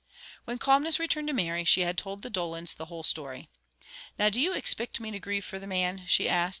[0.45, 3.49] When calmness returned to Mary, she had told the Dolans the whole story.
[4.17, 6.49] "Now do you ixpict me to grieve for the man?" she asked.